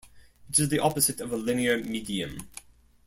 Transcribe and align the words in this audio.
It 0.49 0.57
is 0.57 0.69
the 0.69 0.79
opposite 0.79 1.21
of 1.21 1.31
a 1.31 1.37
linear 1.37 1.77
medium. 1.77 2.49